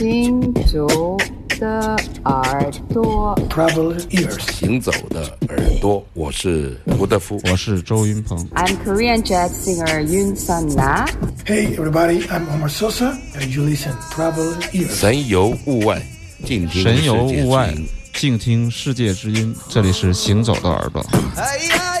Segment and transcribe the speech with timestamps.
[0.00, 1.18] 行走
[1.58, 4.50] 的耳朵，Travel ears.
[4.50, 7.38] 行走的耳朵，我是吴德夫。
[7.50, 8.38] 我是周云鹏。
[8.54, 11.06] I'm Korean jazz singer Yun Sun Na.
[11.44, 14.88] Hey, everybody, I'm Omar Sosa, and you listen Travel ears.
[14.88, 16.00] 神游物外，
[16.46, 19.54] 静听神游世界物外之音，静听世界之音。
[19.68, 21.04] 这里是行走的耳朵。
[21.36, 22.00] 哎呀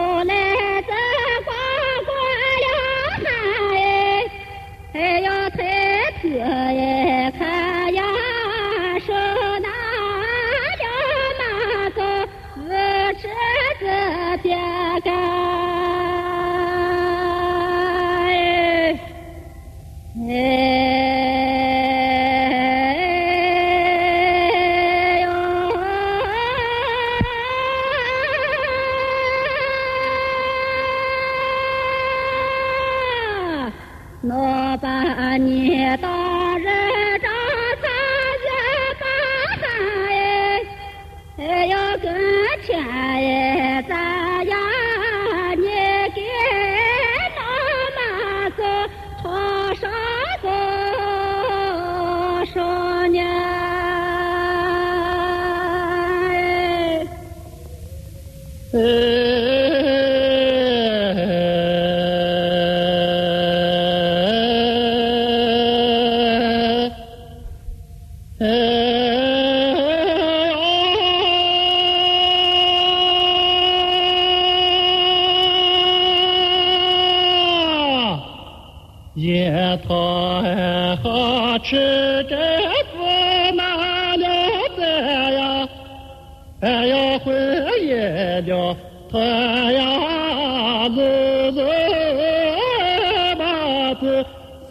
[20.33, 20.80] 哎。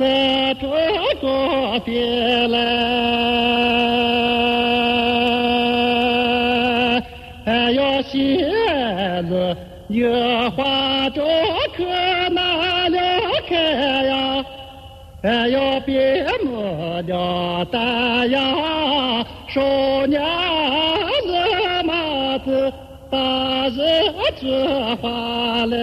[0.01, 0.67] 在这
[1.21, 2.59] 个边来，
[7.45, 8.51] 哎呀鞋
[9.29, 9.55] 子
[9.89, 10.11] 越
[10.57, 11.23] 花着
[11.77, 11.85] 可
[12.31, 12.99] 拿了
[13.47, 13.55] 开
[14.05, 14.43] 呀。
[15.23, 18.41] 哎呀，别没了蛋呀，
[19.49, 19.61] 少
[20.07, 20.19] 年
[21.27, 21.29] 子
[21.85, 22.73] 马子
[23.11, 23.77] 把日
[24.39, 24.67] 子
[25.03, 25.77] 花来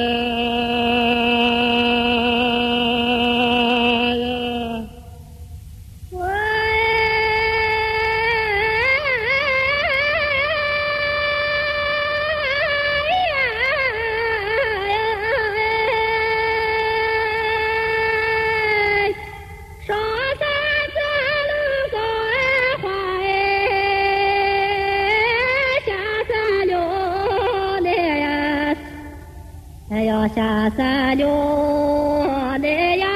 [30.29, 32.67] 下山了来
[32.97, 33.07] 呀，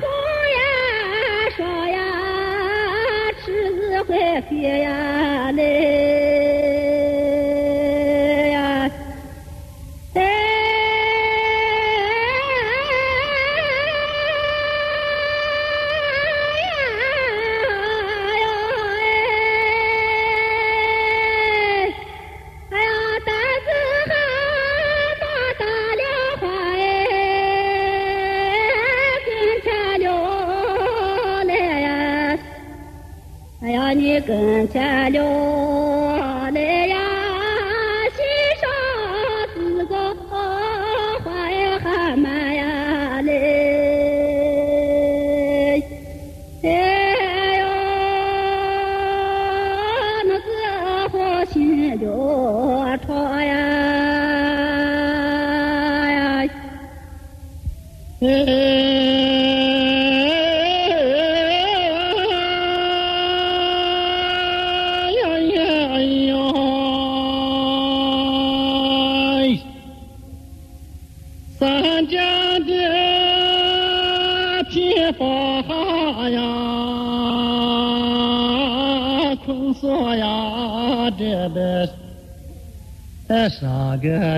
[0.00, 0.02] 红
[0.56, 0.60] 呀
[1.56, 1.98] 双呀，
[3.44, 4.85] 赤子会飞呀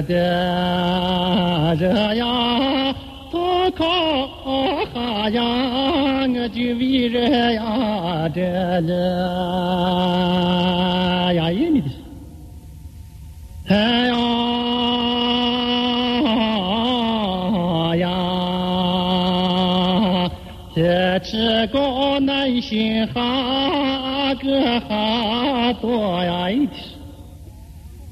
[0.02, 2.24] 的人呀，
[3.30, 3.84] 他考
[4.94, 5.42] 哈呀，
[6.28, 8.40] 我就为人呀这
[8.80, 8.92] 了
[11.34, 11.86] 呀，耶你的，
[13.68, 14.14] 哎呀
[17.96, 18.06] 呀，
[20.74, 26.72] 这吃高难行哈个哈多呀一的。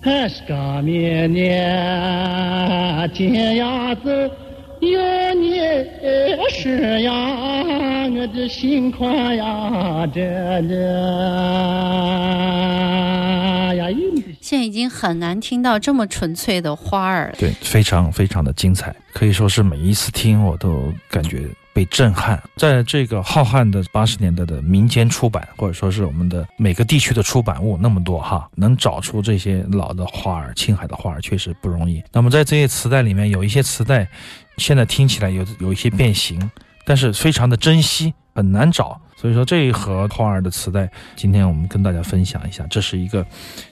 [0.06, 0.54] 还是个
[0.84, 1.66] 明年
[3.12, 4.30] 天涯子
[4.78, 5.00] 有
[5.34, 5.58] 你
[6.48, 7.12] 是呀，
[8.14, 10.74] 我的心宽呀，这了
[13.74, 13.90] 呀，
[14.46, 17.34] 现在已经很难听到这么纯粹的花儿。
[17.36, 22.40] 对，非常非常的精彩，可以说是每一次听我都感觉被震撼。
[22.54, 32.00] 在这个浩瀚的八十年代的民间出版，或者说是我们的每个地区的出版物那么多哈，能找出这些老的花儿、青海的花儿确实不容易。
[32.12, 34.06] 那么在这些磁带里面，有一些磁带
[34.58, 36.48] 现在听起来有有一些变形，
[36.84, 39.00] 但是非常的珍惜，很难找。
[39.16, 43.24] 所以说这一盒花儿的磁带，今天我们跟大家分享一下，这是一个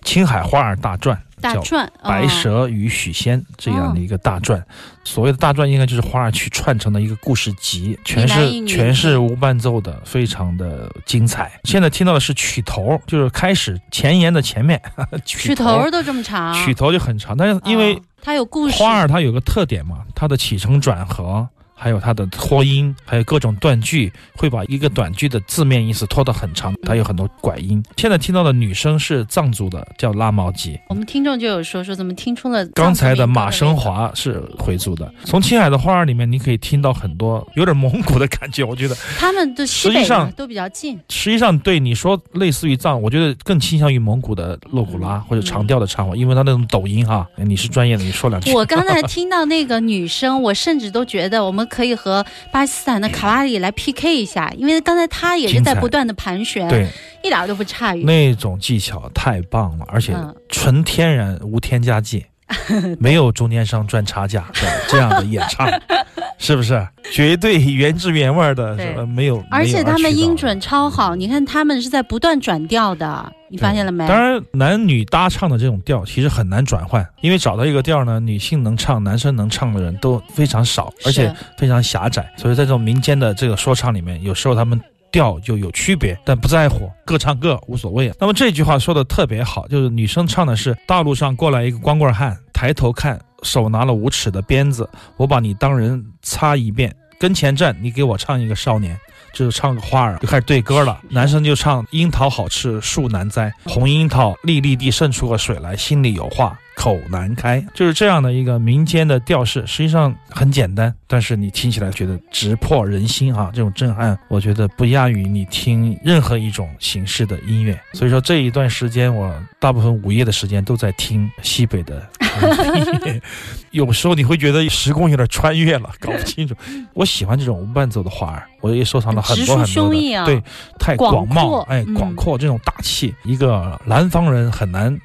[0.02, 2.29] 青海花儿大传，叫大传《白哦。
[2.29, 4.64] 蛇与许仙》这样的一个大传。
[5.05, 11.52] 所谓的大传，应该就是花儿去串成的一个故事集，全是全是无伴奏的，非常的精彩。
[11.64, 14.81] 现在听到的是曲头，就是开始前言的前面，
[15.26, 15.67] 曲头。
[15.76, 21.47] 儿都这么长，曲头就很长，但是因为哦它有故事，花儿它有个特点嘛，它的起承转合，
[21.85, 27.85] 还有它的拖音，还有各种断句，会把一个短句的字面意思拖得很长，它有很多拐音。
[27.99, 30.81] 现在听到的女声是藏族的，叫拉毛吉。
[30.89, 35.13] 我们听众就有说说怎么听出了刚才的马生生华是回族的。
[35.25, 38.65] 从青海的花儿里面，你可以听到很多有点蒙古的感觉。
[38.65, 47.27] 我觉得他们的实际上都比较近，实际上对你说类似于藏，我觉得更倾向于蒙古的洛古拉或者长调的唱法，因为它那种抖音哈。
[47.37, 48.55] 哎你是专业的，你说两句。
[48.55, 56.87] 我刚才听到那个女生，我甚至都觉得我们可以和巴基斯坦的卡瓦里来 PK 一下，因为刚才他也是在不断的盘旋，对
[57.23, 58.05] 一点都不差于。
[58.05, 62.25] 那种技巧太棒了，而且嗯纯天然无添加剂，
[63.00, 65.69] 没有中间商赚差价的这样的演唱，
[66.38, 66.87] 是不是？
[67.12, 69.43] 绝对原汁原味的，没有。
[69.50, 74.06] 而且他们音准超好，你看他们是在不断转调的，你发现了没？
[74.09, 82.29] 当然，男女搭唱的这种调其实很难转换，因为找到一个调呢，女性能唱、男生能唱的人都非常少，而且非常狭窄。
[82.37, 84.81] 所以在这种民间的这个说唱里面，有时候他们。
[85.12, 88.12] 调就有区别，但不在乎，各唱各无所谓。
[88.19, 98.99] 那么这句话说的特别好，就是女生唱的是大路上过来一个光棍汉，抬头看，手拿了五尺的鞭子，我把你当人擦一遍，跟前站，你给我唱一个少年。
[99.35, 100.99] 就唱个花儿，就开始对歌了。
[101.11, 107.65] 男生就唱樱桃好吃树难栽，红樱桃粒粒地渗出个水来，心里有话口难开。
[107.75, 113.50] 就是这样的一个民间的调式，实际上很简单，但是你听起来觉得直破人心啊！
[113.55, 117.79] 这种震撼，我觉得不亚于你听任何一种形式的音乐。
[117.93, 123.23] 所以说这一段时间，我大部分午夜的时间都在听西北的音乐，
[123.71, 126.55] 有时候你会觉得时空有点穿越了，搞不清楚。
[126.94, 130.43] 我喜欢这种无伴奏的花儿，我也收藏了很多很多的，对，
[130.79, 134.97] 太广广袤阔，哎，嗯广阔这种大气，一个南方人很难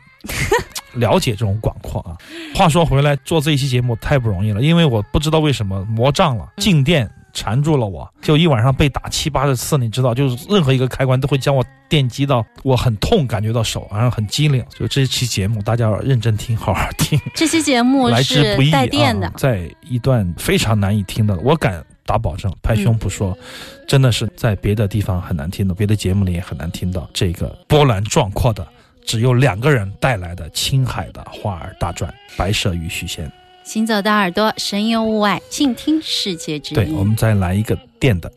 [0.93, 2.17] 了解这种广阔啊。
[2.55, 14.65] 话说回来，做这一期节目太不容易了，因为我不知道为什么魔障了，静电缠住了我，就一晚上被打七八十次，你知道，就是任何一个开关都会将我电击到，我很痛，感觉到手，然后很机灵。
[14.77, 17.19] 就这期节目，大家要认真听，好好听。
[17.35, 23.37] 这期节目来之不易带电的啊，，在一段非常难以听的，我敢打保证，拍胸脯说，
[23.87, 28.67] 真的是在别的地方很难听到，别的节目里也很难听到这个波澜壮阔的。
[29.09, 33.25] 只有两个人带来的青海的花儿大传《白蛇与许仙》，
[33.63, 37.03] 行走的耳朵，神游物外，静听世界之对，我。
[37.03, 38.31] 们再来一个电的。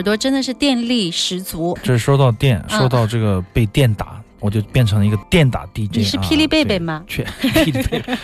[0.00, 1.76] 耳朵”真的是电力十足。
[1.82, 5.98] 这说到电，嗯说到这个被电打，我就变成了一个电打 DJ。
[5.98, 7.04] 你是霹雳贝贝吗？
[7.06, 8.16] 去 霹雳贝贝，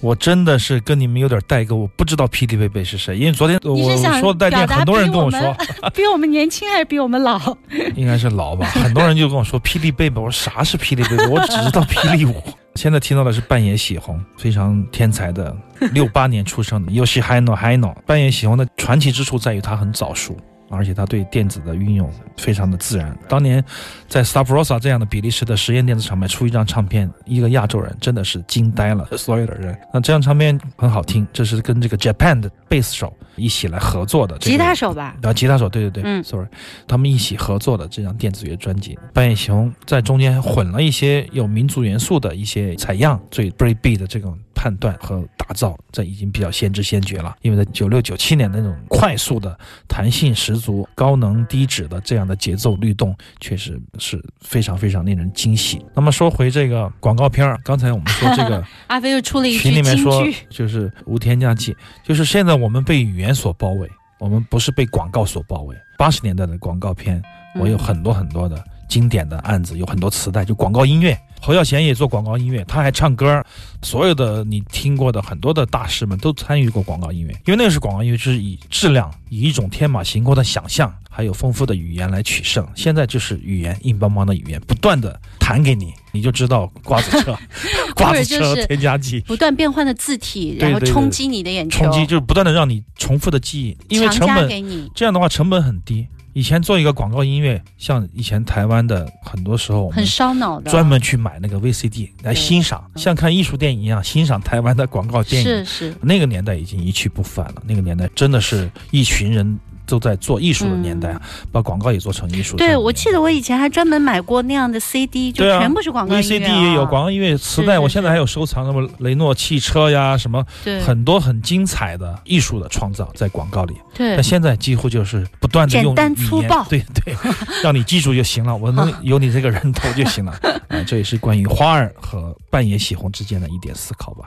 [0.00, 3.76] 我真的是跟你们有点代沟，我不知道霹雳贝贝是谁，因为昨天我
[4.20, 5.56] 说的带电，很多人跟我说，
[5.92, 7.56] 比我们年轻还是比我们老？
[7.96, 11.26] 应该是老吧，很多人就跟我说霹雳贝贝，我说啥是霹雳贝贝？
[11.26, 12.40] 我只知道霹雳舞。
[12.76, 15.56] 现在听到的是半野喜红，非常天才的，
[15.92, 17.94] 六八年出生的 Yoshi Hino Hino。
[18.04, 20.36] 半野喜红的传奇之处在于他很早熟。
[20.68, 23.16] 而且他对电子的运用非常的自然。
[23.28, 23.64] 当年
[24.08, 29.76] 在 Sabrosa 这样的比利时的实验电子厂牌出一张唱片，一个亚洲人真的是惊呆了 所有的人。
[29.92, 35.16] 那这张唱片很好听，这是跟这个 Japan 的贝斯手一起来合作的、这个，吉他手吧？
[35.22, 36.46] 啊，吉他手，对对对，嗯，sorry，
[36.86, 47.36] 他们一起合作的这张电子乐专辑，半野熊在中间混了一些有民族元素的一些采样，最 breakbeat 的这种判断和打造，这已经比较先知先觉了。
[47.42, 55.84] 因为在九六九七年那种快速的、弹性十足、高能低脂的这样的节奏律动，确实是非常非常令人惊喜。
[55.94, 65.76] 那么说回这个广告片儿，刚才我们说这个 阿飞又出了一群里面说，就是无添加剂，就是现在我们被语言所包围，我们不是被广告所包围。
[65.98, 67.22] 八十年代的广告片，
[67.60, 71.16] 我有很多很多的经典的案子，有很多磁带，就广告音乐。
[71.44, 73.44] 侯耀贤也做广告音乐，他还唱歌，
[73.82, 82.66] 所有的你听过的很多的大师们都参与过广告音乐，因为那个是广告音乐，就是以质量，以一种天马行空的想象，还有丰富的语言来取胜。
[82.74, 87.38] 现在就是语言硬邦邦的语言，不断的弹给你，你就知道瓜子车、
[87.94, 89.20] 瓜子车添加剂。
[89.20, 94.90] 不断变换的字体，然后冲击你的眼球，冲击就是不断的让你重复的记忆，因为成本给你。
[94.94, 96.06] 这样的话成本很低。
[96.34, 105.48] 以前做一个广告音乐，像以前台湾的很多时候很烧脑的，专门去买那个 VCD 来欣赏，像看艺术电影一样欣赏台湾的广告电影。
[105.48, 111.20] 是是，那个年代已经一去不返了，那个年代真的是一群人都在做艺术的年代啊，
[111.52, 112.56] 把广告也做成艺术。
[112.56, 116.48] 嗯对，我记得我以前还专门买过那样的 CD，就全部是广告音乐、啊。
[116.48, 123.74] VCD 也有广告音乐磁带，我现在还有收藏，什么雷诺汽车呀，什么对很多很精彩的艺术的创造在广告里。
[123.94, 127.14] 对但现在几乎就是不断的用简单粗暴 对对，
[127.62, 130.32] 让你记住就行了，我能有你这个人头就行了。
[130.68, 134.26] 啊，这也是关于花儿和半野喜红之间的一点思考吧。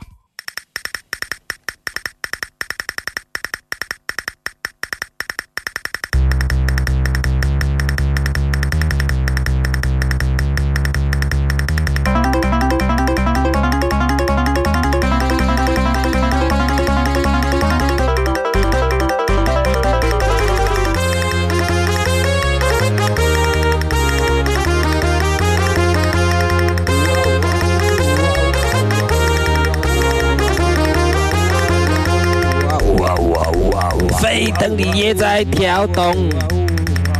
[35.13, 36.15] 在跳动，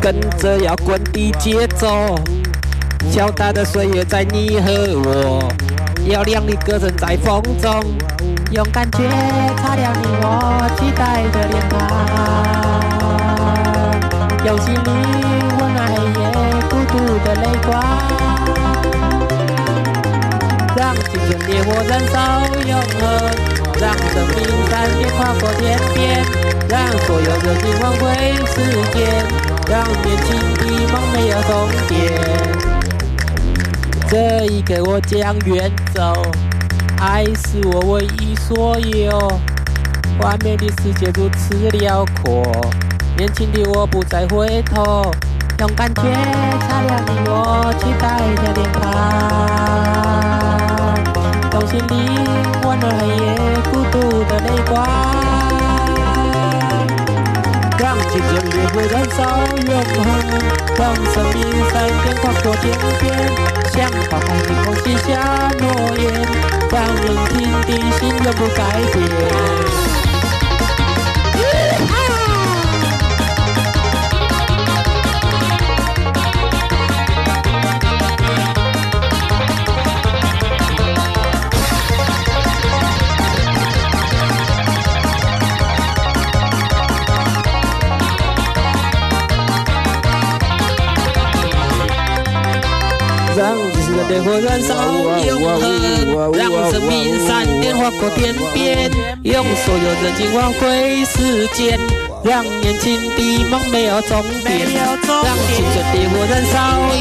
[0.01, 2.15] 跟着摇滚的节奏。
[3.11, 4.71] 敲打的岁月在你和
[5.03, 5.41] 我，
[6.07, 7.83] 嘹亮的歌声在风中，
[8.51, 8.97] 用感觉
[9.61, 11.75] 擦亮你我期待的脸庞，
[14.45, 14.89] 用心里
[15.59, 16.21] 温暖黑夜
[16.69, 17.71] 孤独的泪光，
[20.75, 22.15] 让青春烈火燃烧
[22.67, 23.01] 永恒。
[23.79, 24.37] 让生命
[24.71, 25.95] 闪电划过天边，
[26.69, 28.55] 让所有热情换回时
[28.91, 29.25] 间，
[29.69, 31.53] 让年轻的梦没有终
[31.87, 31.95] 点。
[34.09, 36.13] 这一刻我将远走，
[36.99, 39.39] 爱是我唯一所有。
[40.19, 42.43] 外面的世界如此辽阔，
[43.17, 45.09] 年轻的我不再回头，
[45.59, 48.81] 用感觉擦亮你我期待的脸庞，
[51.53, 51.95] 用心灵
[52.63, 53.56] 温暖黑夜
[57.87, 59.23] 让青春烈火燃烧
[59.65, 59.71] 永
[60.03, 60.05] 恒，
[60.77, 61.39] 让生命
[61.71, 61.73] 闪
[62.03, 63.05] 电划过天边，
[63.71, 66.03] 向花海天空写下诺言，
[66.69, 68.59] 让人天地心永不改
[68.91, 69.96] 变。
[94.39, 94.73] 燃烧
[95.25, 98.89] 永恒，让生命闪电划过天边，
[99.23, 101.79] 用所有热情换回时间，
[102.23, 106.55] 让年轻的梦没有终点，让青春的火燃烧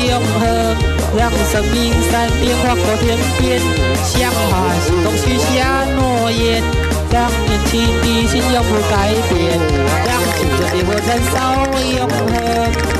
[0.07, 0.77] 永恒，
[1.17, 3.61] 让生命闪电划过天边，
[4.05, 6.63] 向海行动许下诺言，
[7.11, 8.95] 让年轻的心永不改
[9.29, 9.59] 变，
[10.07, 11.35] 让青春的火燃烧
[11.97, 12.96] 永恒，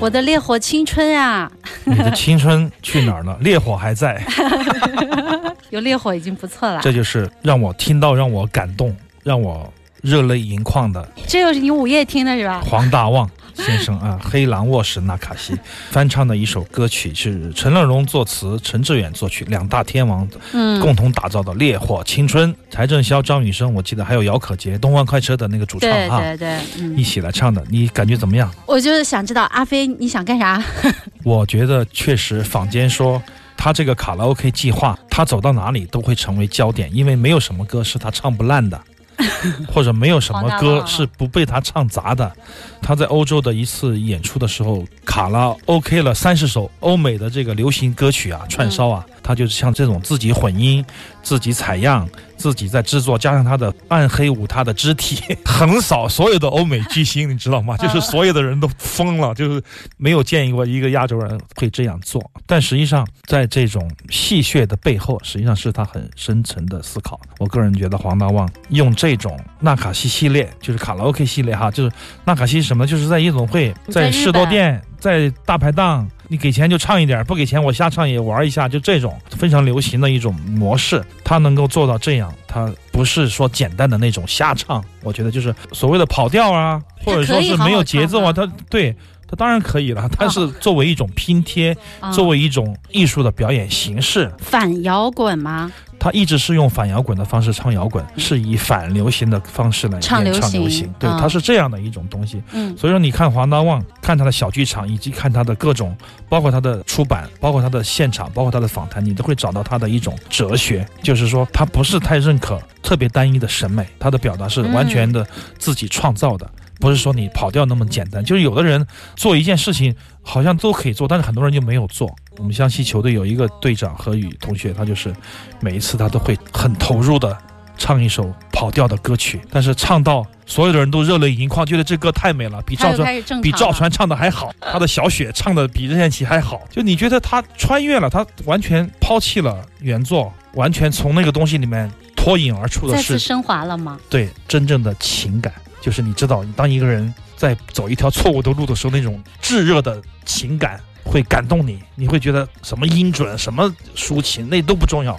[0.00, 1.50] 我的烈火青春啊，
[1.84, 3.36] 你的青春去哪儿了？
[3.40, 4.22] 烈火还在，
[5.70, 6.80] 有烈火已经不错了。
[6.82, 12.60] 这就是让我听到、让我感动、让我热泪盈眶的这又是你午夜听的是吧？
[12.64, 15.58] 黄大旺先生啊，黑狼卧室纳卡西
[15.90, 22.54] 翻唱的一首歌曲，是陈乐融作词，陈志远作曲，两大天王嗯共同打造的《烈火青春》。
[22.70, 28.48] 柴正宵、张雨生，我记得还有姚可杰、东方快车的那个主唱对哈，对对，嗯一，起来唱的，你感觉怎么样？
[28.64, 30.62] 我就是想知道阿飞你想干啥？
[31.24, 33.20] 我觉得确实，坊间说
[33.58, 38.80] 他这个卡拉 OK 计划，他走到哪里都会成为焦点，因为没有什么歌是他唱不烂的，
[39.66, 42.32] 或者没有什么歌是不被他唱砸的。
[42.80, 50.82] 他在欧洲的一次演出的时候，卡拉 OK 了三十首欧美的这个流行歌曲啊，串烧啊，他就是像这种自己混音、
[51.22, 57.76] 自己采样、自己在制作，加上他的暗黑舞，他的肢体 横扫所有的欧美巨星，你知道吗？
[57.76, 59.62] 就是所有的人都疯了，就是
[59.98, 62.24] 没有见过一个亚洲人会这样做。
[62.46, 67.20] 但实际上，在这种戏谑的背后，实际上是他很深层的思考。
[67.38, 71.92] 我个人觉得黄大旺用这种纳卡西系列，就是卡拉 OK 系列哈，就是
[72.24, 72.86] 纳卡西是什么？
[72.86, 81.04] 就是在夜总会、在士多店、在大排档，你给钱就唱一点，不给钱我瞎唱也玩一下，就这种非常流行的一种模式。
[81.24, 88.94] 他能够做到这样，他不是说简单的那种瞎唱，我觉得就是所谓的跑调啊，或者说是没有节奏啊，他对。
[89.28, 95.70] 它当然可以了，它是作为一种拼贴，啊作为一种艺术的表演形式，反摇滚吗？
[96.00, 100.52] 它一直是用反摇滚的方式唱摇滚，是以反流行的方式来演唱流行。
[100.52, 102.40] 流行，对，啊它是这样的一种东西。
[102.52, 102.76] 嗯。
[102.76, 105.96] 所以说，你看黄大旺，看他的小剧场，以及看他的各种，
[106.28, 115.26] 包括他的出版，包括他的现场，包括他的访谈，你都会找到他的一种哲学，就是说他不是太认可特别单一的审美，他的表达是完全的
[115.58, 116.48] 自己创造的。
[116.80, 118.86] 不是说你跑调那么简单，就是有的人
[119.16, 122.14] 做一件事情好像都可以做，但是很多人就没有做。
[122.36, 125.14] 我们湘西球队有一个队长何宇同学，他就是
[125.60, 127.36] 每一次他都会很投入的
[127.76, 136.62] 唱一首跑调的歌曲，但是唱到所有的人都热泪盈眶，觉得这歌太美了，比赵传比赵传唱的还好，他的小雪唱的比任贤齐还好。
[136.70, 143.98] 就你觉得他穿越了，他完全抛弃了原作，完全从那个东西里面脱颖而出的是升华了吗？
[144.08, 145.52] 对真正的情感，
[145.88, 155.18] 就是你知道，当一个人在走一条错误的路的时候，那种炙热的情感会感动你，你会觉得什么音准、什么抒情那都不重要，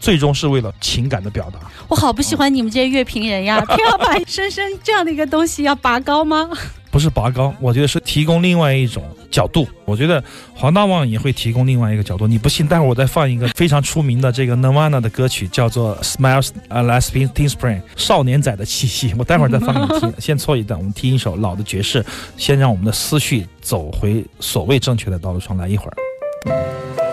[0.00, 1.60] 最终是为了情感的表达。
[1.88, 6.48] 我好不喜欢你们这些乐评人呀，偏要把深深这样的一个东西要拔高吗？
[6.90, 9.66] 不是拔高，我觉得是提供另外一种角度。
[9.84, 10.22] 我觉得
[10.54, 12.26] 黄大旺也会提供另外一个角度。
[12.26, 19.14] 你不信，待会儿我再放一个非常出名的这个 Nirvana 的歌曲，叫做《Smiles a Last Teen Spring》，少年仔的气息。
[19.18, 20.14] 我待会儿再放给你听。
[20.18, 22.04] 先错一段，我们听一首老的爵士，
[22.36, 25.68] 先让我们的思绪走回所谓正确的道路上来。
[25.68, 27.07] 一会儿。